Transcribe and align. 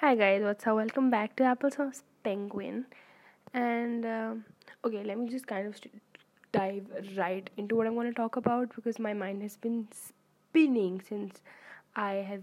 Hi 0.00 0.14
guys, 0.14 0.42
what's 0.42 0.66
up? 0.66 0.76
Welcome 0.76 1.08
back 1.08 1.36
to 1.36 1.42
Applesauce 1.44 2.02
Penguin. 2.22 2.84
And 3.54 4.04
um, 4.04 4.44
okay, 4.84 5.02
let 5.02 5.18
me 5.18 5.26
just 5.26 5.46
kind 5.46 5.66
of 5.66 5.74
st- 5.74 6.02
dive 6.52 6.84
right 7.16 7.48
into 7.56 7.76
what 7.76 7.86
I'm 7.86 7.94
going 7.94 8.06
to 8.06 8.12
talk 8.12 8.36
about 8.36 8.74
because 8.76 8.98
my 8.98 9.14
mind 9.14 9.40
has 9.40 9.56
been 9.56 9.88
spinning 9.90 11.00
since 11.00 11.40
I 11.94 12.16
have 12.16 12.42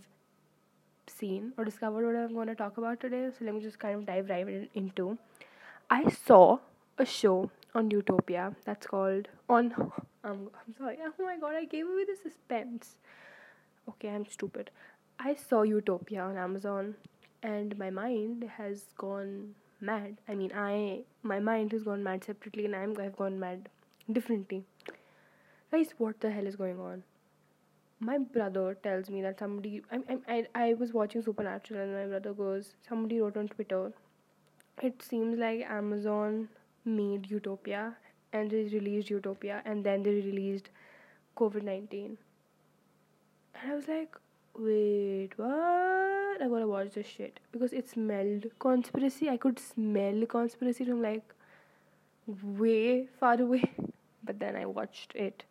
seen 1.06 1.54
or 1.56 1.64
discovered 1.64 2.08
what 2.08 2.16
I'm 2.16 2.34
going 2.34 2.48
to 2.48 2.56
talk 2.56 2.80
about 2.80 3.00
today. 3.00 3.30
So 3.38 3.46
let 3.46 3.54
me 3.54 3.62
just 3.62 3.78
kind 3.78 4.00
of 4.00 4.08
dive 4.08 4.32
right 4.32 4.48
in- 4.48 4.70
into. 4.74 5.20
I 5.92 6.10
saw 6.10 6.58
a 6.98 7.06
show 7.06 7.52
on 7.76 7.92
Utopia 7.92 8.56
that's 8.66 8.88
called 8.88 9.28
on. 9.48 9.76
I'm, 10.24 10.50
I'm 10.58 10.74
sorry. 10.76 10.98
Oh 11.20 11.24
my 11.24 11.38
god, 11.38 11.54
I 11.54 11.66
gave 11.66 11.86
away 11.86 12.06
the 12.06 12.16
suspense. 12.16 12.96
Okay, 13.88 14.10
I'm 14.10 14.26
stupid. 14.26 14.72
I 15.20 15.36
saw 15.36 15.62
Utopia 15.62 16.24
on 16.24 16.36
Amazon 16.36 16.96
and 17.44 17.78
my 17.78 17.90
mind 17.90 18.44
has 18.58 18.86
gone 18.98 19.56
mad. 19.80 20.18
I 20.28 20.36
mean, 20.36 20.52
I 20.56 21.02
my 21.22 21.40
mind 21.40 21.74
has 21.74 21.84
gone 21.84 22.04
mad 22.04 22.24
separately, 22.24 22.66
and 22.66 22.76
I'm 22.76 22.96
I've 23.00 23.18
gone 23.18 23.40
mad 23.40 23.70
differently. 24.12 24.64
Guys, 25.72 25.94
what 25.98 26.20
the 26.22 26.32
hell 26.32 26.48
is 26.48 26.56
going 26.56 26.80
on? 26.80 27.04
My 28.00 28.18
brother 28.18 28.76
tells 28.84 29.10
me 29.10 29.22
that 29.22 29.40
somebody 29.40 29.82
I 29.92 30.00
I 30.14 30.18
I, 30.38 30.48
I 30.64 30.74
was 30.74 30.94
watching 30.94 31.22
Supernatural, 31.22 31.82
and 31.82 31.94
my 31.94 32.06
brother 32.06 32.34
goes, 32.34 32.74
somebody 32.88 33.22
wrote 33.22 33.38
on 33.38 33.50
Twitter. 33.50 33.92
It 34.82 35.04
seems 35.04 35.38
like 35.38 35.62
Amazon 35.70 36.50
made 36.86 37.30
Utopia 37.30 37.96
and 38.34 38.50
they 38.50 38.64
released 38.64 39.10
Utopia, 39.10 39.62
and 39.64 39.84
then 39.84 40.04
they 40.04 40.16
released 40.16 40.70
COVID 41.38 41.64
nineteen. 41.64 42.18
And 43.56 43.72
I 43.72 43.76
was 43.76 43.88
like, 43.88 44.18
wait, 44.58 45.30
what? 45.36 46.42
I 46.42 46.48
gotta 46.50 46.68
watch 46.68 46.94
this 46.94 47.08
shit 47.08 47.40
because 47.52 47.74
it 47.74 47.90
smelled 47.90 48.46
conspiracy. 48.60 49.30
I 49.30 49.38
could 49.38 49.60
smell 49.60 50.26
conspiracy 50.26 50.86
from 50.86 51.02
like 51.02 51.34
way 52.44 53.08
far 53.20 53.42
away, 53.42 53.72
but 54.24 54.40
then 54.40 54.56
I 54.56 54.66
watched 54.66 55.14
it. 55.16 55.44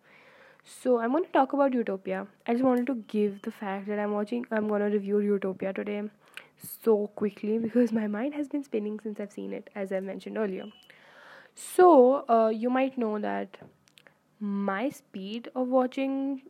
So 0.65 0.99
I'm 0.99 1.13
gonna 1.13 1.27
talk 1.33 1.53
about 1.53 1.75
Utopia. 1.75 2.27
I 2.47 2.53
just 2.53 2.65
wanted 2.65 2.87
to 2.87 2.95
give 3.09 3.43
the 3.43 3.51
fact 3.51 3.89
that 3.89 3.99
I'm 3.99 4.13
watching. 4.13 4.47
I'm 4.51 4.69
gonna 4.69 4.91
review 4.91 5.21
Utopia 5.21 5.73
today 5.73 6.03
so 6.85 7.09
quickly 7.09 7.59
because 7.59 7.93
my 7.93 8.07
mind 8.07 8.35
has 8.35 8.49
been 8.49 8.63
spinning 8.63 9.01
since 9.01 9.19
I've 9.19 9.33
seen 9.33 9.53
it, 9.53 9.71
as 9.75 9.93
I 9.93 10.01
mentioned 10.01 10.39
earlier. 10.39 10.67
So 11.55 12.25
uh, 12.29 12.49
you 12.49 12.71
might 12.71 12.97
know 12.97 13.19
that 13.19 13.59
my 14.41 14.89
speed 14.91 15.49
of 15.55 15.69
watching 15.69 16.43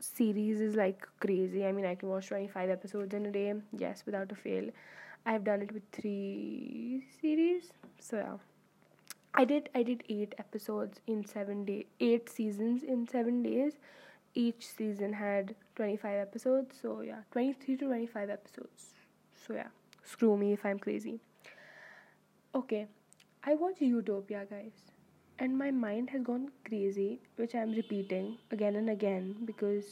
series 0.00 0.60
is 0.60 0.74
like 0.74 1.06
crazy. 1.20 1.66
I 1.66 1.72
mean, 1.72 1.84
I 1.84 1.94
can 1.94 2.08
watch 2.08 2.28
25 2.28 2.70
episodes 2.70 3.14
in 3.14 3.26
a 3.26 3.30
day, 3.30 3.54
yes, 3.76 4.02
without 4.06 4.30
a 4.32 4.34
fail. 4.34 4.70
I've 5.26 5.44
done 5.44 5.62
it 5.62 5.72
with 5.72 5.82
three 5.92 7.04
series. 7.20 7.72
So 8.00 8.16
yeah. 8.16 8.36
I 9.34 9.44
did 9.44 9.68
I 9.74 9.82
did 9.82 10.04
8 10.08 10.34
episodes 10.38 11.00
in 11.06 11.24
7 11.24 11.64
days. 11.64 11.84
8 12.00 12.28
seasons 12.28 12.82
in 12.82 13.06
7 13.06 13.42
days. 13.42 13.74
Each 14.34 14.66
season 14.66 15.12
had 15.12 15.54
25 15.76 16.18
episodes. 16.18 16.78
So 16.80 17.00
yeah, 17.02 17.22
23 17.32 17.76
to 17.76 17.86
25 17.86 18.30
episodes. 18.30 18.86
So 19.46 19.54
yeah, 19.54 19.68
screw 20.04 20.36
me 20.36 20.52
if 20.52 20.64
I'm 20.64 20.78
crazy. 20.78 21.20
Okay. 22.54 22.86
I 23.44 23.54
watched 23.54 23.80
Utopia, 23.80 24.44
guys 24.50 24.72
and 25.38 25.56
my 25.58 25.70
mind 25.70 26.10
has 26.10 26.22
gone 26.28 26.42
crazy 26.68 27.20
which 27.36 27.54
i'm 27.54 27.72
repeating 27.72 28.26
again 28.56 28.76
and 28.80 28.90
again 28.94 29.28
because 29.50 29.86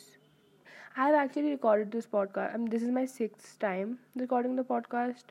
i've 0.97 1.14
actually 1.14 1.50
recorded 1.50 1.92
this 1.92 2.06
podcast. 2.06 2.55
I 2.55 2.56
mean, 2.56 2.70
this 2.70 2.83
is 2.83 2.91
my 2.91 3.05
sixth 3.06 3.58
time 3.58 3.98
recording 4.17 4.56
the 4.56 4.64
podcast 4.64 5.24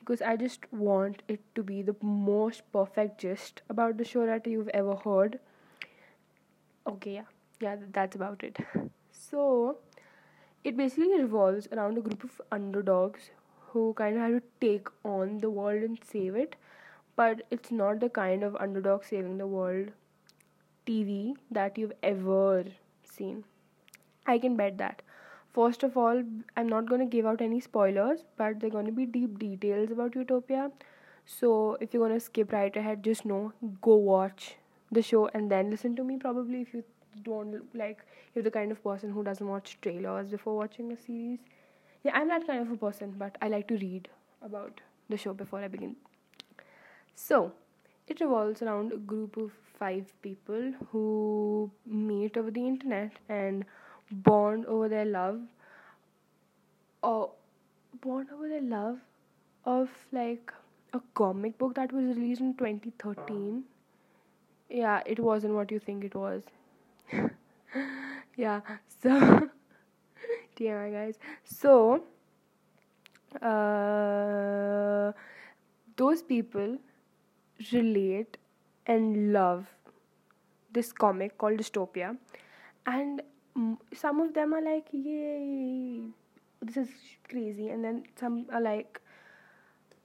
because 0.00 0.22
i 0.22 0.36
just 0.36 0.72
want 0.72 1.22
it 1.28 1.40
to 1.54 1.62
be 1.62 1.82
the 1.82 1.96
most 2.02 2.62
perfect 2.72 3.18
gist 3.20 3.62
about 3.68 3.98
the 3.98 4.04
show 4.04 4.26
that 4.26 4.46
you've 4.46 4.68
ever 4.68 4.96
heard. 4.96 5.38
Okay 6.86 7.14
yeah. 7.14 7.28
Yeah 7.60 7.76
that's 7.92 8.16
about 8.16 8.42
it. 8.42 8.58
So 9.12 9.78
it 10.64 10.76
basically 10.76 11.20
revolves 11.20 11.68
around 11.72 11.98
a 11.98 12.02
group 12.02 12.24
of 12.24 12.40
underdogs 12.52 13.30
who 13.70 13.94
kind 13.94 14.16
of 14.16 14.22
have 14.22 14.32
to 14.42 14.42
take 14.60 14.88
on 15.04 15.38
the 15.38 15.50
world 15.50 15.82
and 15.82 15.98
save 16.04 16.36
it 16.36 16.56
but 17.20 17.42
it's 17.50 17.70
not 17.70 18.00
the 18.00 18.08
kind 18.08 18.42
of 18.42 18.56
underdog 18.64 19.04
saving 19.04 19.36
the 19.38 19.46
world 19.46 19.88
TV 20.86 21.34
that 21.50 21.76
you've 21.76 21.92
ever 22.02 22.64
seen. 23.04 23.44
I 24.26 24.38
can 24.38 24.56
bet 24.56 24.78
that. 24.78 25.02
First 25.52 25.82
of 25.82 25.96
all, 25.96 26.22
I'm 26.56 26.68
not 26.68 26.86
going 26.86 27.00
to 27.00 27.12
give 27.14 27.26
out 27.26 27.42
any 27.42 27.60
spoilers, 27.60 28.24
but 28.38 28.60
they're 28.60 28.76
going 28.76 28.86
to 28.86 28.92
be 29.00 29.04
deep 29.04 29.38
details 29.38 29.90
about 29.90 30.14
Utopia. 30.14 30.70
So 31.26 31.76
if 31.80 31.92
you're 31.92 32.06
going 32.06 32.18
to 32.18 32.24
skip 32.24 32.52
right 32.52 32.74
ahead, 32.74 33.02
just 33.02 33.24
know 33.26 33.52
go 33.82 33.96
watch 33.96 34.54
the 34.90 35.02
show 35.02 35.28
and 35.34 35.50
then 35.50 35.70
listen 35.70 35.96
to 35.96 36.04
me. 36.04 36.18
Probably 36.18 36.62
if 36.62 36.72
you 36.72 36.84
don't 37.22 37.74
like, 37.74 38.04
you're 38.34 38.44
the 38.44 38.50
kind 38.58 38.72
of 38.72 38.82
person 38.82 39.12
who 39.12 39.24
doesn't 39.24 39.46
watch 39.46 39.76
trailers 39.82 40.28
before 40.28 40.56
watching 40.56 40.92
a 40.92 40.96
series. 40.96 41.40
Yeah, 42.04 42.12
I'm 42.14 42.28
that 42.28 42.46
kind 42.46 42.62
of 42.62 42.70
a 42.70 42.76
person, 42.76 43.14
but 43.18 43.36
I 43.42 43.48
like 43.48 43.68
to 43.68 43.76
read 43.76 44.08
about 44.42 44.80
the 45.10 45.18
show 45.18 45.34
before 45.34 45.60
I 45.60 45.68
begin 45.68 45.96
so, 47.14 47.52
it 48.08 48.20
revolves 48.20 48.62
around 48.62 48.92
a 48.92 48.96
group 48.96 49.36
of 49.36 49.52
five 49.78 50.12
people 50.22 50.72
who 50.90 51.70
meet 51.86 52.36
over 52.36 52.50
the 52.50 52.66
internet 52.66 53.12
and 53.28 53.64
bond 54.10 54.66
over 54.66 54.88
their 54.88 55.04
love 55.04 55.40
or 57.02 57.30
bond 58.02 58.28
over 58.34 58.48
their 58.48 58.60
love 58.60 58.98
of 59.64 59.88
like 60.12 60.52
a 60.92 61.00
comic 61.14 61.56
book 61.58 61.74
that 61.74 61.92
was 61.92 62.04
released 62.04 62.40
in 62.40 62.54
2013 62.54 63.62
yeah 64.68 65.00
it 65.06 65.18
wasn't 65.20 65.52
what 65.54 65.70
you 65.70 65.78
think 65.78 66.04
it 66.04 66.14
was. 66.14 66.42
Yeah 68.36 68.60
so 69.02 69.48
TMI 70.56 70.92
guys. 70.92 71.18
So 71.44 72.04
uh, 73.42 75.12
those 75.96 76.22
people 76.22 76.78
relate 77.72 78.36
and 78.86 79.32
love 79.32 79.66
this 80.72 80.92
comic 80.92 81.36
called 81.38 81.58
Dystopia, 81.58 82.16
and 82.86 83.22
some 83.92 84.20
of 84.20 84.34
them 84.34 84.54
are 84.54 84.62
like, 84.62 84.88
"Yay, 84.92 86.04
this 86.62 86.76
is 86.76 86.90
crazy," 87.28 87.68
and 87.68 87.84
then 87.84 88.04
some 88.16 88.46
are 88.52 88.60
like, 88.60 89.00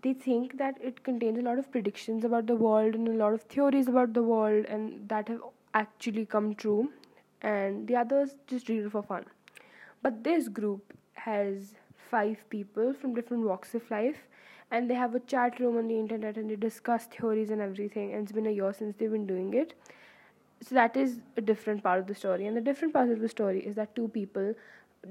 they 0.01 0.13
think 0.13 0.57
that 0.57 0.81
it 0.81 1.03
contains 1.03 1.39
a 1.39 1.41
lot 1.41 1.59
of 1.59 1.71
predictions 1.71 2.25
about 2.25 2.47
the 2.47 2.55
world 2.55 2.95
and 2.95 3.07
a 3.07 3.13
lot 3.13 3.33
of 3.33 3.43
theories 3.43 3.87
about 3.87 4.13
the 4.13 4.23
world, 4.23 4.65
and 4.65 5.09
that 5.09 5.27
have 5.27 5.41
actually 5.73 6.25
come 6.25 6.53
true, 6.55 6.91
and 7.41 7.87
the 7.87 7.95
others 7.95 8.35
just 8.47 8.69
read 8.69 8.85
it 8.85 8.91
for 8.91 9.03
fun. 9.03 9.25
But 10.01 10.23
this 10.23 10.47
group 10.47 10.93
has 11.13 11.75
five 12.15 12.43
people 12.49 12.93
from 12.93 13.13
different 13.19 13.43
walks 13.51 13.75
of 13.75 13.91
life 13.91 14.21
and 14.71 14.89
they 14.89 14.97
have 15.01 15.15
a 15.15 15.21
chat 15.31 15.59
room 15.59 15.77
on 15.77 15.87
the 15.87 15.99
internet 15.99 16.37
and 16.37 16.49
they 16.49 16.55
discuss 16.55 17.05
theories 17.15 17.51
and 17.55 17.61
everything 17.61 18.13
and 18.13 18.23
it's 18.23 18.31
been 18.31 18.47
a 18.47 18.55
year 18.59 18.73
since 18.73 18.95
they've 18.97 19.11
been 19.11 19.27
doing 19.27 19.53
it. 19.53 19.73
So 20.61 20.75
that 20.75 20.97
is 20.97 21.19
a 21.37 21.41
different 21.41 21.83
part 21.83 21.99
of 21.99 22.07
the 22.07 22.15
story. 22.15 22.47
And 22.47 22.57
the 22.57 22.61
different 22.61 22.93
part 22.93 23.09
of 23.09 23.19
the 23.19 23.29
story 23.29 23.59
is 23.59 23.75
that 23.75 23.95
two 23.95 24.07
people 24.07 24.53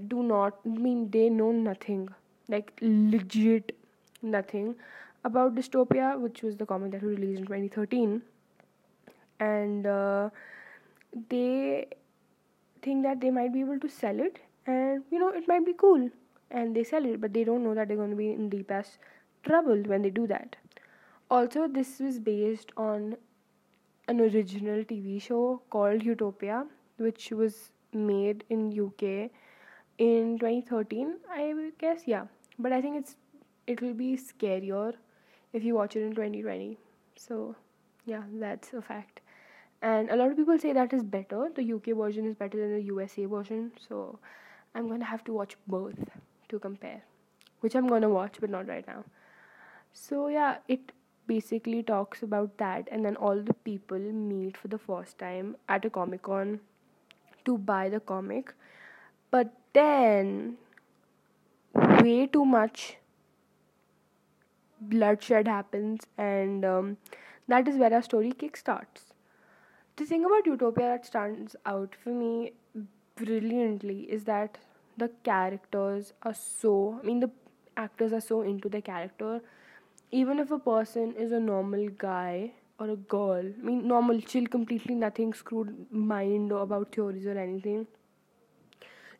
do 0.08 0.22
not 0.22 0.58
I 0.66 0.68
mean 0.68 1.10
they 1.10 1.28
know 1.28 1.50
nothing 1.52 2.08
like 2.48 2.72
legit 2.80 3.76
nothing 4.22 4.74
about 5.24 5.54
dystopia 5.54 6.08
which 6.20 6.42
was 6.42 6.56
the 6.56 6.66
comic 6.66 6.92
that 6.92 7.02
was 7.02 7.18
released 7.18 7.40
in 7.40 7.46
2013 7.46 8.22
and 9.40 9.86
uh, 9.86 10.30
they 11.28 11.86
think 12.82 13.02
that 13.04 13.20
they 13.20 13.30
might 13.30 13.52
be 13.52 13.60
able 13.60 13.78
to 13.78 13.88
sell 13.88 14.20
it 14.20 14.40
and 14.66 15.02
you 15.10 15.18
know 15.18 15.28
it 15.28 15.46
might 15.48 15.64
be 15.64 15.72
cool 15.72 16.10
and 16.60 16.76
they 16.76 16.84
sell 16.84 17.04
it 17.12 17.20
but 17.20 17.34
they 17.34 17.44
don't 17.44 17.64
know 17.64 17.74
that 17.74 17.88
they're 17.88 18.02
going 18.02 18.16
to 18.16 18.22
be 18.24 18.30
in 18.32 18.48
deep 18.48 18.70
ass 18.70 18.98
trouble 19.44 19.82
when 19.92 20.02
they 20.02 20.10
do 20.10 20.26
that. 20.26 20.56
Also, 21.30 21.66
this 21.66 21.98
was 22.00 22.18
based 22.18 22.72
on 22.76 23.16
an 24.08 24.20
original 24.20 24.84
TV 24.84 25.20
show 25.20 25.62
called 25.70 26.02
Utopia, 26.02 26.66
which 26.98 27.30
was 27.30 27.70
made 27.92 28.44
in 28.50 28.68
UK 28.86 29.30
in 29.98 30.38
2013. 30.38 31.14
I 31.30 31.70
guess 31.78 32.02
yeah, 32.06 32.26
but 32.58 32.72
I 32.72 32.80
think 32.80 32.98
it's 32.98 33.16
it 33.66 33.80
will 33.80 33.94
be 33.94 34.16
scarier 34.16 34.94
if 35.52 35.64
you 35.64 35.74
watch 35.74 35.96
it 35.96 36.02
in 36.02 36.14
2020. 36.14 36.78
So 37.16 37.56
yeah, 38.04 38.22
that's 38.34 38.74
a 38.74 38.82
fact. 38.82 39.20
And 39.80 40.10
a 40.10 40.16
lot 40.16 40.30
of 40.30 40.36
people 40.36 40.58
say 40.58 40.72
that 40.72 40.92
is 40.92 41.02
better. 41.02 41.48
The 41.54 41.72
UK 41.72 41.96
version 41.96 42.26
is 42.26 42.34
better 42.34 42.58
than 42.58 42.74
the 42.74 42.82
USA 42.82 43.24
version. 43.24 43.72
So 43.88 44.18
I'm 44.74 44.88
gonna 44.88 45.04
have 45.04 45.24
to 45.24 45.32
watch 45.32 45.56
both 45.66 45.98
to 46.48 46.58
compare, 46.58 47.02
which 47.60 47.74
I'm 47.74 47.86
gonna 47.86 48.08
watch, 48.08 48.36
but 48.40 48.50
not 48.50 48.68
right 48.68 48.86
now. 48.86 49.04
So, 49.92 50.28
yeah, 50.28 50.56
it 50.68 50.92
basically 51.26 51.82
talks 51.82 52.22
about 52.22 52.58
that, 52.58 52.88
and 52.90 53.04
then 53.04 53.16
all 53.16 53.40
the 53.40 53.54
people 53.54 53.98
meet 53.98 54.56
for 54.56 54.68
the 54.68 54.78
first 54.78 55.18
time 55.18 55.56
at 55.68 55.84
a 55.84 55.90
Comic 55.90 56.22
Con 56.22 56.60
to 57.44 57.58
buy 57.58 57.88
the 57.88 58.00
comic. 58.00 58.54
But 59.30 59.52
then, 59.72 60.56
way 61.74 62.26
too 62.26 62.44
much 62.44 62.96
bloodshed 64.80 65.48
happens 65.48 66.06
and 66.18 66.64
um, 66.64 66.96
that 67.48 67.66
is 67.68 67.76
where 67.76 67.92
our 67.92 68.02
story 68.02 68.32
kickstarts 68.32 69.12
the 69.96 70.04
thing 70.04 70.24
about 70.24 70.46
utopia 70.46 70.88
that 70.88 71.06
stands 71.06 71.56
out 71.64 71.94
for 72.02 72.10
me 72.10 72.52
brilliantly 73.16 74.00
is 74.10 74.24
that 74.24 74.58
the 74.96 75.10
characters 75.22 76.12
are 76.22 76.34
so 76.34 77.00
i 77.02 77.06
mean 77.06 77.20
the 77.20 77.30
actors 77.76 78.12
are 78.12 78.20
so 78.20 78.42
into 78.42 78.68
the 78.68 78.80
character. 78.80 79.40
Even 80.12 80.38
if 80.38 80.52
a 80.52 80.58
person 80.60 81.12
is 81.18 81.32
a 81.32 81.40
normal 81.40 81.88
guy 81.98 82.52
or 82.78 82.90
a 82.90 82.96
girl 82.96 83.44
i 83.46 83.64
mean 83.68 83.86
normal 83.88 84.20
chill 84.20 84.46
completely 84.46 84.94
nothing 84.94 85.32
screwed 85.32 85.74
mind 85.90 86.52
about 86.52 86.94
theories 86.94 87.26
or 87.26 87.36
anything 87.38 87.86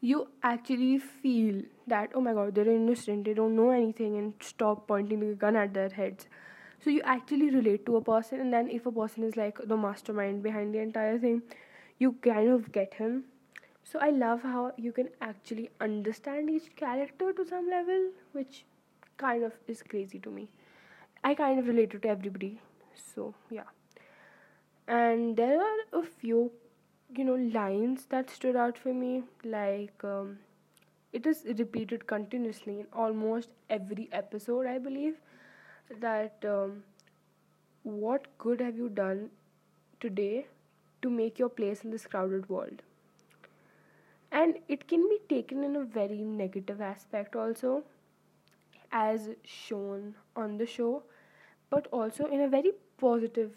you 0.00 0.26
actually 0.42 0.98
feel 0.98 1.60
that 1.86 2.10
oh 2.14 2.20
my 2.20 2.32
god 2.38 2.54
they're 2.54 2.70
innocent 2.70 3.24
they 3.24 3.34
don't 3.34 3.56
know 3.56 3.70
anything 3.70 4.16
and 4.18 4.34
stop 4.40 4.86
pointing 4.88 5.20
the 5.20 5.34
gun 5.34 5.56
at 5.56 5.72
their 5.72 5.88
heads. 5.88 6.26
So 6.84 6.90
you 6.90 7.00
actually 7.02 7.48
relate 7.50 7.86
to 7.86 7.96
a 7.96 8.02
person 8.02 8.40
and 8.40 8.52
then 8.52 8.68
if 8.68 8.84
a 8.84 8.92
person 8.92 9.24
is 9.24 9.36
like 9.36 9.58
the 9.64 9.76
mastermind 9.76 10.42
behind 10.42 10.74
the 10.74 10.80
entire 10.80 11.18
thing 11.18 11.42
you 11.98 12.12
kind 12.22 12.50
of 12.50 12.70
get 12.72 12.94
him 12.94 13.24
so 13.84 13.98
i 14.00 14.10
love 14.10 14.42
how 14.42 14.72
you 14.76 14.92
can 14.92 15.08
actually 15.20 15.70
understand 15.88 16.50
each 16.50 16.74
character 16.76 17.32
to 17.32 17.46
some 17.52 17.68
level 17.70 18.08
which 18.32 18.64
kind 19.16 19.44
of 19.44 19.52
is 19.68 19.82
crazy 19.82 20.18
to 20.18 20.30
me. 20.30 20.48
I 21.22 21.34
kind 21.34 21.58
of 21.60 21.68
related 21.68 22.02
to 22.02 22.08
everybody. 22.08 22.60
So 22.94 23.34
yeah. 23.50 23.70
And 24.88 25.36
there 25.36 25.60
are 25.60 25.78
a 25.92 26.02
few 26.02 26.50
you 27.16 27.24
know 27.24 27.34
lines 27.58 28.06
that 28.10 28.30
stood 28.30 28.56
out 28.56 28.78
for 28.78 28.92
me. 28.94 29.22
Like 29.44 30.04
um, 30.04 30.38
it 31.12 31.26
is 31.26 31.44
repeated 31.58 32.06
continuously 32.06 32.80
in 32.80 32.86
almost 32.92 33.50
every 33.70 34.08
episode 34.12 34.66
i 34.66 34.78
believe 34.78 35.16
that 36.00 36.44
um, 36.54 36.82
what 37.84 38.26
good 38.38 38.60
have 38.60 38.76
you 38.76 38.88
done 38.88 39.30
today 40.00 40.46
to 41.02 41.10
make 41.10 41.38
your 41.38 41.48
place 41.48 41.84
in 41.84 41.90
this 41.90 42.06
crowded 42.06 42.48
world 42.48 42.82
and 44.34 44.58
it 44.68 44.86
can 44.88 45.08
be 45.08 45.18
taken 45.28 45.64
in 45.64 45.76
a 45.76 45.84
very 45.96 46.22
negative 46.38 46.80
aspect 46.80 47.36
also 47.36 47.82
as 48.92 49.28
shown 49.44 50.14
on 50.36 50.56
the 50.58 50.66
show 50.66 51.02
but 51.70 51.86
also 51.98 52.26
in 52.26 52.40
a 52.40 52.48
very 52.48 52.72
positive 52.98 53.52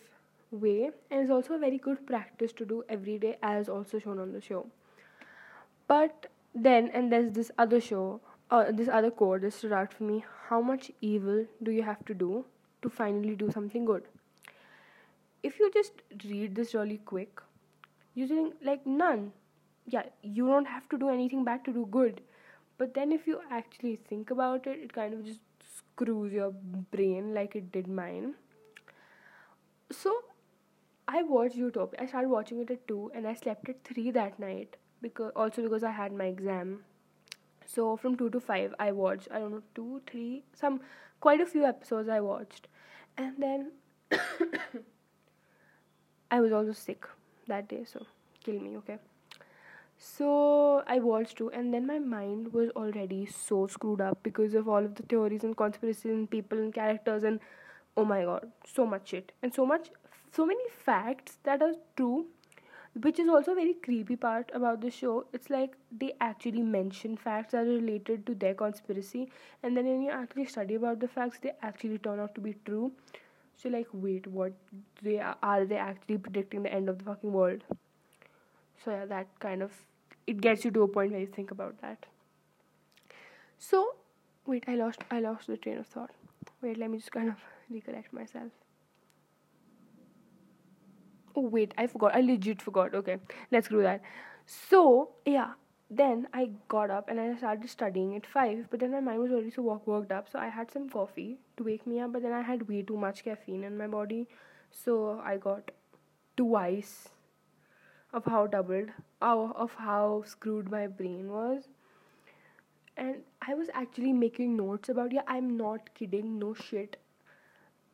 way. 0.51 0.91
And 1.11 1.23
is 1.23 1.29
also 1.29 1.53
a 1.55 1.59
very 1.59 1.77
good 1.77 2.05
practice 2.07 2.53
to 2.53 2.65
do 2.65 2.83
every 2.89 3.17
day 3.17 3.37
as 3.43 3.69
also 3.69 3.99
shown 3.99 4.19
on 4.19 4.31
the 4.31 4.41
show. 4.41 4.65
But 5.87 6.27
then 6.55 6.89
and 6.93 7.11
there's 7.11 7.31
this 7.33 7.51
other 7.57 7.81
show 7.81 8.21
uh, 8.49 8.71
this 8.71 8.87
other 8.87 9.11
quote 9.11 9.41
that 9.41 9.53
stood 9.53 9.73
out 9.73 9.93
for 9.93 10.03
me. 10.03 10.23
How 10.49 10.61
much 10.61 10.91
evil 11.01 11.45
do 11.61 11.71
you 11.71 11.83
have 11.83 12.05
to 12.05 12.13
do 12.13 12.45
to 12.81 12.89
finally 12.89 13.35
do 13.35 13.51
something 13.51 13.85
good? 13.85 14.03
If 15.43 15.59
you 15.59 15.69
just 15.71 16.01
read 16.25 16.55
this 16.55 16.73
really 16.73 16.97
quick 16.97 17.41
you 18.15 18.53
like 18.63 18.87
none 18.87 19.31
yeah 19.87 20.03
you 20.21 20.47
don't 20.47 20.67
have 20.67 20.87
to 20.89 20.97
do 20.97 21.09
anything 21.09 21.43
bad 21.43 21.63
to 21.65 21.73
do 21.73 21.87
good. 21.89 22.21
But 22.77 22.93
then 22.93 23.11
if 23.11 23.25
you 23.25 23.39
actually 23.49 23.95
think 24.09 24.31
about 24.31 24.67
it 24.67 24.79
it 24.83 24.93
kind 24.93 25.13
of 25.13 25.23
just 25.25 25.39
screws 25.77 26.33
your 26.33 26.51
brain 26.91 27.33
like 27.33 27.55
it 27.55 27.71
did 27.71 27.87
mine. 27.87 28.33
So 29.91 30.15
i 31.07 31.23
watched 31.23 31.55
utopia 31.55 32.01
i 32.03 32.05
started 32.05 32.29
watching 32.29 32.59
it 32.61 32.69
at 32.69 32.85
2 32.87 33.11
and 33.15 33.27
i 33.31 33.33
slept 33.33 33.69
at 33.69 33.85
3 33.89 34.11
that 34.17 34.37
night 34.45 34.75
because 35.01 35.31
also 35.43 35.61
because 35.63 35.83
i 35.83 35.91
had 35.91 36.11
my 36.11 36.25
exam. 36.25 36.83
So 37.65 37.95
from 37.97 38.17
2 38.17 38.29
to 38.31 38.39
5 38.39 38.75
i 38.79 38.91
watched 38.91 39.29
i 39.31 39.39
don't 39.39 39.51
know 39.51 39.63
2 39.75 40.01
3 40.11 40.43
some 40.53 40.81
quite 41.27 41.41
a 41.41 41.45
few 41.55 41.65
episodes 41.65 42.09
i 42.09 42.19
watched. 42.19 42.67
And 43.17 43.41
then 43.41 43.71
i 46.31 46.41
was 46.41 46.51
also 46.51 46.73
sick 46.73 47.07
that 47.47 47.69
day 47.69 47.85
so 47.85 48.05
kill 48.43 48.59
me 48.59 48.77
okay 48.77 48.97
so 49.97 50.83
i 50.87 50.99
watched 50.99 51.37
too 51.37 51.49
and 51.51 51.73
then 51.73 51.85
my 51.87 51.97
mind 51.99 52.53
was 52.53 52.69
already 52.75 53.25
so 53.25 53.65
screwed 53.65 53.99
up 53.99 54.21
because 54.23 54.53
of 54.53 54.67
all 54.67 54.85
of 54.85 54.93
the 54.95 55.03
theories 55.03 55.43
and 55.43 55.57
conspiracies 55.57 56.11
and 56.11 56.29
people 56.29 56.57
and 56.59 56.73
characters 56.73 57.23
and 57.23 57.39
oh 57.97 58.05
my 58.05 58.23
god 58.23 58.51
so 58.65 58.85
much 58.85 59.09
shit. 59.09 59.31
And 59.41 59.53
so 59.53 59.65
much 59.65 59.89
so 60.31 60.45
many 60.45 60.63
facts 60.85 61.37
that 61.43 61.61
are 61.61 61.73
true 61.95 62.25
which 63.01 63.19
is 63.19 63.27
also 63.27 63.51
a 63.51 63.55
very 63.55 63.73
creepy 63.75 64.15
part 64.15 64.51
about 64.55 64.81
the 64.81 64.89
show. 64.89 65.25
It's 65.31 65.49
like 65.51 65.75
they 65.91 66.13
actually 66.19 66.63
mention 66.63 67.15
facts 67.15 67.51
that 67.51 67.67
are 67.67 67.69
related 67.69 68.25
to 68.27 68.35
their 68.35 68.53
conspiracy 68.53 69.31
and 69.63 69.75
then 69.75 69.85
when 69.85 70.01
you 70.01 70.11
actually 70.11 70.45
study 70.45 70.75
about 70.75 70.99
the 70.99 71.07
facts 71.07 71.39
they 71.41 71.53
actually 71.61 71.97
turn 71.97 72.19
out 72.19 72.35
to 72.35 72.41
be 72.41 72.55
true. 72.65 72.91
So 73.55 73.69
like 73.69 73.87
wait 73.93 74.27
what 74.27 74.53
they 75.01 75.19
are, 75.19 75.37
are 75.41 75.65
they 75.65 75.77
actually 75.77 76.19
predicting 76.19 76.63
the 76.63 76.73
end 76.73 76.87
of 76.87 76.99
the 76.99 77.05
fucking 77.05 77.31
world 77.31 77.63
so 78.83 78.91
yeah 78.91 79.05
that 79.05 79.27
kind 79.39 79.61
of 79.61 79.71
it 80.25 80.41
gets 80.41 80.65
you 80.65 80.71
to 80.71 80.83
a 80.83 80.87
point 80.87 81.11
where 81.11 81.21
you 81.21 81.27
think 81.27 81.51
about 81.51 81.81
that. 81.81 82.05
So 83.57 83.95
wait 84.45 84.65
i 84.67 84.75
lost 84.75 85.03
i 85.11 85.19
lost 85.19 85.47
the 85.47 85.57
train 85.57 85.77
of 85.77 85.87
thought. 85.87 86.11
Wait 86.61 86.77
let 86.77 86.91
me 86.91 86.97
just 86.97 87.11
kind 87.11 87.29
of 87.29 87.35
recollect 87.69 88.13
myself. 88.13 88.51
Oh 91.35 91.41
wait 91.41 91.73
i 91.77 91.87
forgot 91.87 92.15
i 92.15 92.21
legit 92.21 92.61
forgot. 92.61 92.93
Okay 92.93 93.17
let's 93.51 93.67
do 93.69 93.81
that. 93.81 94.01
So 94.45 95.09
yeah 95.25 95.53
then 95.89 96.27
i 96.33 96.49
got 96.67 96.91
up 96.91 97.07
and 97.07 97.17
i 97.17 97.33
started 97.37 97.69
studying 97.69 98.13
at 98.17 98.25
5 98.25 98.67
but 98.69 98.81
then 98.81 98.91
my 98.91 98.99
mind 98.99 99.21
was 99.21 99.31
already 99.31 99.51
so 99.51 99.61
worked 99.85 100.11
up. 100.11 100.29
So 100.29 100.39
i 100.39 100.49
had 100.49 100.71
some 100.71 100.89
coffee 100.89 101.37
to 101.55 101.63
wake 101.63 101.87
me 101.87 101.99
up 101.99 102.13
but 102.13 102.21
then 102.21 102.33
i 102.33 102.41
had 102.41 102.67
way 102.67 102.81
too 102.81 102.97
much 102.97 103.23
caffeine 103.23 103.63
in 103.63 103.77
my 103.77 103.87
body. 103.87 104.27
So 104.71 105.21
i 105.23 105.37
got 105.37 105.71
two 106.35 106.49
twice 106.49 107.09
of 108.19 108.25
how 108.35 108.45
doubled 108.57 108.89
of 109.21 109.73
how 109.85 110.23
screwed 110.33 110.71
my 110.71 110.85
brain 110.87 111.31
was 111.37 111.67
and 112.95 113.49
i 113.49 113.53
was 113.61 113.69
actually 113.83 114.13
making 114.25 114.55
notes 114.57 114.89
about 114.95 115.17
yeah 115.19 115.29
i'm 115.37 115.55
not 115.57 115.93
kidding 116.01 116.37
no 116.43 116.53
shit 116.53 116.97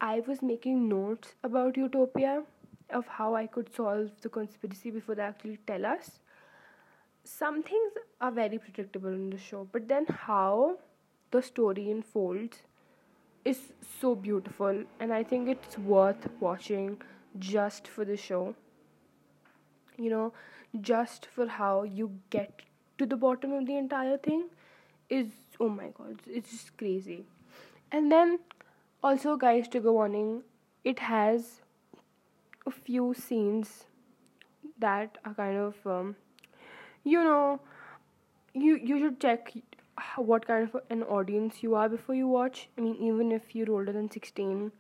i 0.10 0.20
was 0.28 0.42
making 0.54 0.88
notes 0.90 1.36
about 1.50 1.78
utopia 1.78 2.36
of 2.94 3.08
how 3.08 3.36
I 3.36 3.48
could 3.48 3.74
solve 3.76 4.12
the 4.22 4.30
conspiracy 4.30 4.92
before 4.92 5.16
they 5.16 5.22
actually 5.22 5.58
tell 5.68 5.86
us. 5.86 6.20
Some 7.24 7.64
things 7.64 7.94
are 8.20 8.32
very 8.32 8.58
predictable 8.58 9.10
in 9.10 9.30
the 9.30 9.38
show, 9.38 9.68
but 9.72 9.88
then 9.88 10.06
how 10.06 10.78
the 11.32 11.42
story 11.42 11.90
unfolds 11.90 12.58
is 13.46 13.74
so 14.00 14.16
beautiful, 14.16 14.84
and 15.00 15.14
I 15.14 15.24
think 15.24 15.50
it's 15.50 15.78
worth 15.78 16.30
watching 16.40 17.02
just 17.40 17.88
for 17.88 18.06
the 18.06 18.18
show. 18.18 18.56
You 19.98 20.10
know, 20.10 20.34
just 20.82 21.28
for 21.28 21.48
how 21.48 21.84
you 21.84 22.12
get 22.30 22.62
to 22.98 23.06
the 23.06 23.16
bottom 23.16 23.54
of 23.54 23.66
the 23.66 23.78
entire 23.78 24.18
thing 24.18 24.46
is 25.10 25.28
oh 25.60 25.70
my 25.70 25.90
god, 25.98 26.22
it's 26.28 26.52
just 26.52 26.78
crazy. 26.78 27.26
And 27.92 28.12
then 28.12 28.40
also, 29.04 29.36
guys, 29.36 29.68
trigger 29.68 29.92
warning 29.92 30.44
it 30.84 31.00
has 31.00 31.62
a 32.66 32.72
few 32.72 33.14
scenes 33.14 33.86
that 34.80 35.18
are 35.26 35.34
kind 35.34 35.58
of 35.58 35.76
um, 35.86 36.16
you 37.04 37.24
know 37.24 37.60
you 38.54 38.76
you 38.92 39.00
should 39.00 39.20
check 39.20 39.54
what 40.18 40.48
kind 40.48 40.70
of 40.70 40.82
an 40.90 41.04
audience 41.04 41.62
you 41.64 41.76
are 41.76 41.88
before 41.90 42.16
you 42.16 42.28
watch 42.28 42.68
i 42.78 42.82
mean 42.82 42.96
even 43.10 43.32
if 43.32 43.56
you're 43.56 43.72
older 43.72 43.92
than 43.92 44.10
16 44.10 44.72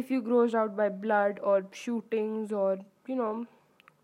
if 0.00 0.10
you're 0.10 0.22
grossed 0.22 0.54
out 0.54 0.76
by 0.76 0.88
blood 0.88 1.40
or 1.42 1.64
shootings 1.72 2.52
or 2.52 2.78
you 3.06 3.16
know 3.16 3.46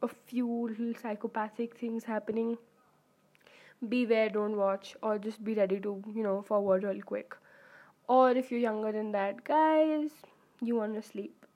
a 0.04 0.08
few 0.08 0.48
little 0.68 0.92
psychopathic 1.02 1.76
things 1.76 2.04
happening 2.04 2.56
beware 3.88 4.28
don't 4.30 4.56
watch 4.56 4.96
or 5.02 5.18
just 5.18 5.44
be 5.44 5.54
ready 5.54 5.78
to 5.80 6.02
you 6.14 6.22
know 6.22 6.40
forward 6.42 6.84
real 6.84 7.02
quick 7.02 7.36
or 8.08 8.30
if 8.30 8.50
you're 8.50 8.60
younger 8.60 8.92
than 8.92 9.12
that 9.12 9.44
guys 9.44 10.10
you 10.62 10.76
want 10.76 10.94
to 10.94 11.02
sleep 11.02 11.46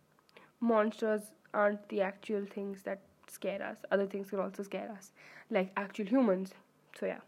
monsters 0.60 1.30
aren't 1.54 1.88
the 1.88 2.00
actual 2.02 2.44
things 2.44 2.82
that 2.82 3.00
scare 3.28 3.62
us. 3.62 3.78
Other 3.90 4.06
things 4.06 4.30
can 4.30 4.40
also 4.40 4.62
scare 4.62 4.90
us, 4.90 5.12
like 5.50 5.72
actual 5.76 6.06
humans. 6.06 6.52
So, 6.98 7.06
yeah. 7.06 7.20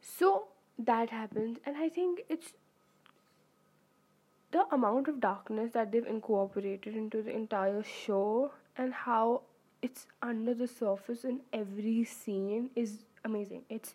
So, 0.00 0.48
that 0.78 1.10
happens, 1.10 1.58
and 1.64 1.76
I 1.76 1.88
think 1.88 2.22
it's 2.28 2.54
the 4.50 4.64
amount 4.72 5.08
of 5.08 5.20
darkness 5.20 5.72
that 5.72 5.92
they've 5.92 6.06
incorporated 6.06 6.96
into 6.96 7.22
the 7.22 7.34
entire 7.34 7.82
show 7.82 8.52
and 8.76 8.92
how 8.94 9.42
it's 9.82 10.06
under 10.22 10.54
the 10.54 10.68
surface 10.68 11.24
in 11.24 11.40
every 11.52 12.04
scene 12.04 12.70
is 12.76 12.98
amazing. 13.24 13.62
It's 13.68 13.94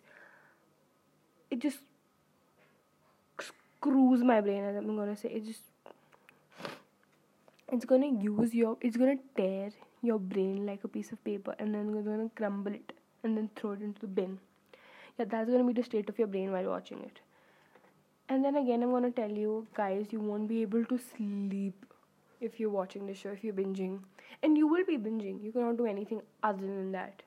it 1.50 1.58
just 1.60 1.78
screws 3.40 4.22
my 4.22 4.40
brain 4.40 4.64
as 4.64 4.76
I'm 4.76 4.96
gonna 4.96 5.16
say. 5.16 5.30
It 5.30 5.44
just 5.46 5.62
it's 7.72 7.84
gonna 7.84 8.08
use 8.22 8.54
your 8.54 8.76
it's 8.80 8.96
gonna 8.96 9.16
tear 9.36 9.70
your 10.02 10.18
brain 10.18 10.66
like 10.66 10.82
a 10.84 10.88
piece 10.88 11.12
of 11.12 11.22
paper 11.24 11.54
and 11.58 11.74
then 11.74 11.94
it's 11.94 12.06
gonna 12.06 12.30
crumble 12.34 12.72
it 12.74 12.92
and 13.22 13.36
then 13.36 13.48
throw 13.56 13.72
it 13.72 13.82
into 13.82 14.00
the 14.00 14.06
bin 14.18 14.38
yeah 15.18 15.24
that's 15.24 15.50
gonna 15.50 15.64
be 15.64 15.72
the 15.72 15.82
state 15.82 16.08
of 16.08 16.18
your 16.18 16.28
brain 16.28 16.52
while 16.52 16.68
watching 16.74 17.00
it 17.00 17.20
and 18.28 18.44
then 18.44 18.56
again 18.56 18.82
i'm 18.82 18.90
gonna 18.90 19.10
tell 19.10 19.30
you 19.30 19.66
guys 19.74 20.06
you 20.12 20.20
won't 20.20 20.48
be 20.48 20.62
able 20.62 20.84
to 20.84 20.98
sleep 20.98 21.86
if 22.40 22.58
you're 22.60 22.70
watching 22.70 23.06
the 23.06 23.14
show 23.14 23.30
if 23.30 23.44
you're 23.44 23.54
binging. 23.54 24.00
And 24.42 24.56
you 24.56 24.66
will 24.66 24.84
be 24.84 24.96
binging. 24.96 25.42
You 25.42 25.52
cannot 25.52 25.76
do 25.76 25.86
anything 25.86 26.22
other 26.42 26.66
than 26.66 26.92
that. 26.92 27.22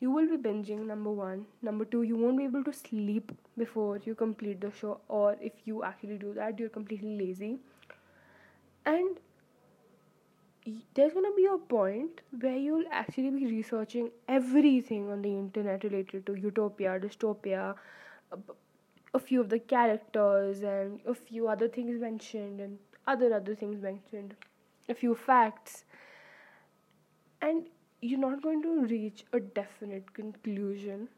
You 0.00 0.10
will 0.10 0.28
be 0.28 0.36
binging 0.36 0.86
number 0.86 1.10
one. 1.10 1.46
Number 1.62 1.84
two 1.84 2.02
you 2.02 2.16
won't 2.16 2.38
be 2.38 2.44
able 2.44 2.64
to 2.64 2.72
sleep 2.72 3.32
before 3.56 4.00
you 4.04 4.14
complete 4.14 4.60
the 4.60 4.72
show 4.72 5.00
or 5.08 5.36
if 5.40 5.52
you 5.64 5.82
actually 5.84 6.18
do 6.18 6.32
that 6.34 6.58
you're 6.58 6.68
completely 6.68 7.16
lazy. 7.18 7.58
And 8.86 9.18
there's 10.94 11.12
gonna 11.12 11.34
be 11.36 11.46
a 11.46 11.58
point 11.58 12.20
where 12.40 12.56
you'll 12.56 12.84
actually 12.90 13.30
be 13.30 13.46
researching 13.46 14.10
everything 14.28 15.10
on 15.10 15.22
the 15.22 15.30
internet 15.30 15.84
related 15.84 16.26
to 16.26 16.34
utopia 16.34 16.98
dystopia 17.00 17.74
a 19.14 19.18
few 19.18 19.40
of 19.40 19.48
the 19.48 19.58
characters 19.58 20.62
and 20.62 21.00
a 21.06 21.14
few 21.14 21.48
other 21.48 21.68
things 21.68 22.00
mentioned 22.00 22.60
and 22.60 22.78
other 23.14 23.32
other 23.34 23.54
things 23.54 23.82
mentioned. 23.82 24.34
A 24.88 24.94
few 24.94 25.14
facts. 25.14 25.84
And 27.42 27.66
you're 28.00 28.18
not 28.18 28.42
going 28.42 28.62
to 28.62 28.86
reach 28.86 29.24
a 29.32 29.40
definite 29.40 30.12
conclusion. 30.14 31.08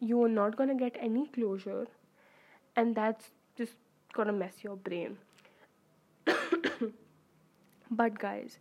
You 0.00 0.22
are 0.24 0.28
not 0.28 0.56
going 0.56 0.68
to 0.68 0.74
get 0.74 0.96
any 1.00 1.26
closure. 1.28 1.86
And 2.74 2.94
that's 2.94 3.30
just 3.56 3.74
going 4.12 4.28
to 4.28 4.34
mess 4.34 4.62
your 4.62 4.76
brain. 4.76 5.18
But 7.90 8.18
guys 8.18 8.58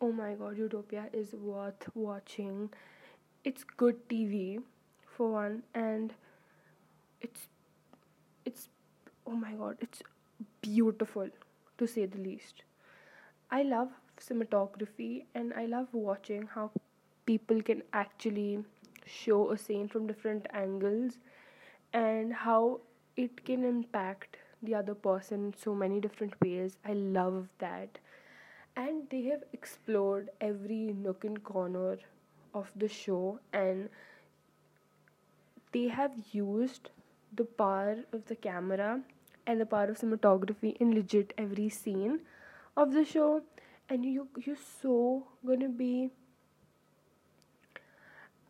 oh 0.00 0.12
my 0.12 0.34
god 0.34 0.56
utopia 0.56 1.06
is 1.12 1.32
worth 1.32 1.88
watching. 1.94 2.70
It's 3.44 3.64
good 3.64 4.08
tv 4.08 4.62
for 5.16 5.32
one 5.32 5.62
and 5.74 6.12
it's 7.20 7.48
it's 8.44 8.68
oh 9.26 9.32
my 9.32 9.52
god 9.52 9.76
it's 9.80 10.02
beautiful 10.62 11.28
to 11.78 11.86
say 11.86 12.06
the 12.06 12.18
least. 12.18 12.62
I 13.50 13.62
love 13.62 13.88
cinematography 14.20 15.24
and 15.34 15.52
i 15.54 15.64
love 15.66 15.86
watching 15.92 16.48
how 16.54 16.70
people 17.24 17.62
can 17.62 17.82
actually 17.92 18.64
show 19.06 19.50
a 19.50 19.58
scene 19.58 19.88
from 19.88 20.06
different 20.06 20.46
angles 20.52 21.18
and 21.92 22.32
how 22.32 22.80
it 23.16 23.44
can 23.44 23.64
impact 23.64 24.38
the 24.62 24.74
other 24.74 24.94
person 24.94 25.46
in 25.46 25.54
so 25.56 25.74
many 25.74 26.00
different 26.00 26.34
ways. 26.42 26.76
I 26.84 26.92
love 26.92 27.48
that. 27.58 27.98
And 28.76 29.08
they 29.10 29.22
have 29.24 29.44
explored 29.52 30.30
every 30.40 30.94
nook 31.04 31.24
and 31.24 31.42
corner 31.42 31.98
of 32.54 32.70
the 32.76 32.88
show 32.88 33.40
and 33.52 33.88
they 35.72 35.88
have 35.88 36.12
used 36.32 36.90
the 37.34 37.44
power 37.44 37.96
of 38.12 38.24
the 38.26 38.36
camera 38.36 39.00
and 39.48 39.60
the 39.60 39.66
power 39.74 39.90
of 39.94 39.98
cinematography 39.98 40.76
in 40.76 40.94
legit 40.94 41.34
every 41.46 41.68
scene 41.80 42.20
of 42.76 42.92
the 42.92 43.04
show 43.04 43.42
and 43.88 44.04
you 44.04 44.28
you're 44.46 44.64
so 44.82 44.96
gonna 45.50 45.68
be 45.82 46.10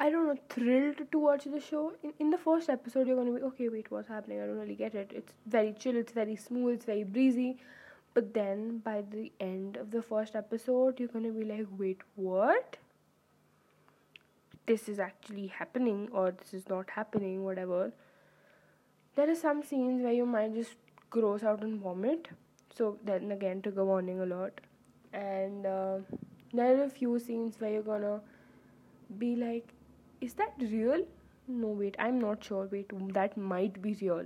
I 0.01 0.11
don't 0.11 0.29
know, 0.29 0.37
thrilled 0.49 1.11
to 1.11 1.19
watch 1.19 1.45
the 1.45 1.61
show. 1.61 1.93
In, 2.05 2.13
in 2.21 2.31
the 2.31 2.39
first 2.39 2.69
episode, 2.71 3.09
you're 3.09 3.17
gonna 3.17 3.37
be 3.37 3.43
okay. 3.47 3.69
Wait, 3.69 3.91
what's 3.91 4.07
happening? 4.07 4.41
I 4.41 4.47
don't 4.47 4.59
really 4.59 4.77
get 4.77 4.95
it. 4.95 5.11
It's 5.13 5.33
very 5.45 5.73
chill. 5.73 5.97
It's 5.97 6.13
very 6.13 6.37
smooth. 6.37 6.75
It's 6.75 6.85
very 6.85 7.03
breezy. 7.03 7.57
But 8.15 8.33
then 8.33 8.79
by 8.79 9.03
the 9.11 9.33
end 9.41 9.77
of 9.77 9.91
the 9.91 10.03
first 10.03 10.37
episode, 10.37 11.01
you're 11.01 11.09
gonna 11.09 11.33
be 11.33 11.45
like, 11.45 11.67
wait, 11.77 12.03
what? 12.15 12.77
This 14.67 14.89
is 14.89 15.01
actually 15.01 15.49
happening, 15.49 16.09
or 16.13 16.31
this 16.31 16.55
is 16.55 16.69
not 16.69 16.91
happening, 16.91 17.43
whatever. 17.45 17.93
There 19.17 19.29
are 19.29 19.35
some 19.35 19.65
scenes 19.65 20.01
where 20.03 20.13
your 20.13 20.27
mind 20.27 20.55
just 20.55 20.77
grows 21.11 21.43
out 21.43 21.63
and 21.63 21.81
vomit. 21.81 22.29
So 22.75 22.99
then 23.05 23.33
again, 23.33 23.63
trigger 23.63 23.85
warning 23.85 24.21
alert. 24.21 24.61
And 25.13 25.67
uh, 25.67 25.99
there 26.53 26.79
are 26.81 26.85
a 26.85 26.91
few 26.91 27.19
scenes 27.19 27.61
where 27.61 27.73
you're 27.73 27.83
gonna 27.83 28.21
be 29.19 29.37
like, 29.37 29.69
is 30.21 30.35
that 30.35 30.53
real? 30.61 31.05
No, 31.49 31.69
wait, 31.69 31.97
I'm 31.99 32.19
not 32.21 32.45
sure. 32.45 32.69
Wait, 32.71 32.91
that 33.15 33.37
might 33.37 33.81
be 33.83 33.95
real 34.01 34.25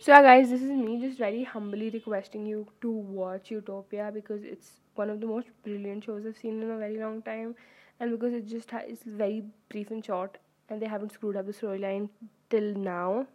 so 0.00 0.12
yeah 0.12 0.22
guys 0.22 0.50
this 0.50 0.62
is 0.62 0.70
me 0.70 1.00
just 1.00 1.18
very 1.18 1.42
humbly 1.44 1.90
requesting 1.90 2.46
you 2.46 2.66
to 2.80 2.90
watch 2.90 3.50
utopia 3.50 4.10
because 4.14 4.42
it's 4.44 4.70
one 4.94 5.10
of 5.10 5.20
the 5.20 5.26
most 5.26 5.48
brilliant 5.64 6.04
shows 6.04 6.26
i've 6.26 6.36
seen 6.36 6.62
in 6.62 6.70
a 6.70 6.78
very 6.78 6.98
long 6.98 7.20
time 7.22 7.54
and 8.00 8.10
because 8.10 8.32
it 8.32 8.46
just 8.46 8.70
ha- 8.70 8.86
it's 8.86 9.02
very 9.04 9.42
brief 9.68 9.90
and 9.90 10.04
short 10.04 10.38
and 10.68 10.80
they 10.80 10.86
haven't 10.86 11.12
screwed 11.12 11.36
up 11.36 11.46
the 11.46 11.52
storyline 11.52 12.08
till 12.50 12.74
now 12.74 13.26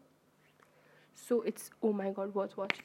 so 1.28 1.42
it's 1.42 1.70
oh 1.82 1.94
my 1.94 2.10
god 2.12 2.34
watch 2.36 2.58
watch 2.58 2.80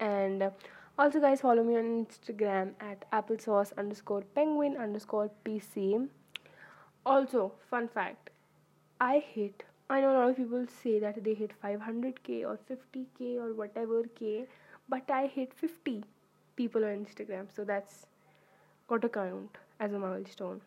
and 0.00 0.42
uh, 0.42 0.50
also 0.98 1.20
guys 1.20 1.40
follow 1.40 1.62
me 1.62 1.76
on 1.76 2.06
instagram 2.06 2.72
at 2.80 3.10
applesauce 3.12 3.76
underscore 3.76 4.22
penguin 4.34 4.76
underscore 4.76 5.30
pc 5.44 6.08
also 7.04 7.52
fun 7.70 7.88
fact 7.88 8.30
i 9.00 9.18
hit 9.18 9.64
I 9.88 10.00
know 10.00 10.10
a 10.10 10.18
lot 10.18 10.30
of 10.30 10.36
people 10.36 10.66
say 10.82 10.98
that 10.98 11.22
they 11.22 11.34
hit 11.34 11.52
500k 11.62 12.42
or 12.44 12.58
50k 12.68 13.36
or 13.36 13.54
whatever 13.54 14.02
k, 14.18 14.46
but 14.88 15.08
I 15.08 15.26
hit 15.28 15.54
50 15.54 16.02
people 16.56 16.84
on 16.84 17.04
Instagram, 17.04 17.46
so 17.54 17.62
that's 17.62 18.06
got 18.88 19.02
to 19.02 19.08
count 19.08 19.58
as 19.78 19.92
a 19.92 19.98
milestone. 19.98 20.60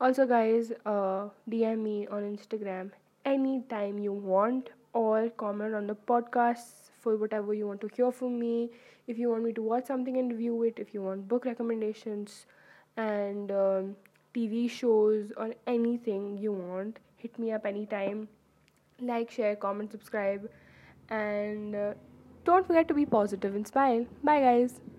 Also, 0.00 0.24
guys, 0.24 0.70
uh, 0.86 1.30
DM 1.50 1.82
me 1.82 2.06
on 2.06 2.22
Instagram 2.22 2.92
anytime 3.24 3.98
you 3.98 4.12
want 4.12 4.70
or 4.94 5.28
comment 5.30 5.74
on 5.74 5.86
the 5.86 5.94
podcast 5.94 6.90
for 7.00 7.16
whatever 7.16 7.52
you 7.52 7.66
want 7.66 7.80
to 7.82 7.90
hear 7.94 8.10
from 8.10 8.38
me. 8.38 8.70
If 9.06 9.18
you 9.18 9.28
want 9.30 9.44
me 9.44 9.52
to 9.52 9.62
watch 9.62 9.86
something 9.86 10.16
and 10.16 10.30
review 10.30 10.62
it, 10.62 10.78
if 10.78 10.94
you 10.94 11.02
want 11.02 11.28
book 11.28 11.44
recommendations 11.44 12.46
and 12.96 13.50
um, 13.50 13.96
TV 14.34 14.70
shows 14.70 15.32
or 15.36 15.52
anything 15.66 16.38
you 16.38 16.52
want, 16.52 16.98
hit 17.16 17.38
me 17.38 17.52
up 17.52 17.66
anytime. 17.66 18.28
Like 19.00 19.30
share 19.30 19.56
comment 19.56 19.90
subscribe 19.90 20.48
and 21.10 21.74
uh, 21.74 21.94
don't 22.44 22.66
forget 22.66 22.88
to 22.88 22.94
be 22.94 23.04
positive 23.04 23.54
and 23.54 23.66
smile. 23.66 24.06
Bye 24.22 24.40
guys 24.40 24.93